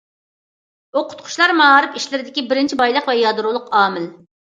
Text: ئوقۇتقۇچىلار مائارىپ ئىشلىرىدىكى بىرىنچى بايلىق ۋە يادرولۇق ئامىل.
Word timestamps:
ئوقۇتقۇچىلار 0.95 1.53
مائارىپ 1.61 2.01
ئىشلىرىدىكى 2.01 2.47
بىرىنچى 2.51 2.83
بايلىق 2.83 3.15
ۋە 3.15 3.19
يادرولۇق 3.23 3.73
ئامىل. 3.83 4.15